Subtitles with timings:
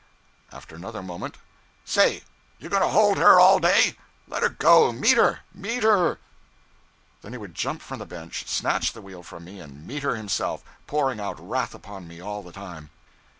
[0.51, 1.37] After another moment
[1.85, 2.23] 'Say!
[2.57, 3.95] You going to hold her all day?
[4.27, 5.41] Let her go meet her!
[5.53, 6.17] meet her!'
[7.21, 10.15] Then he would jump from the bench, snatch the wheel from me, and meet her
[10.15, 12.89] himself, pouring out wrath upon me all the time.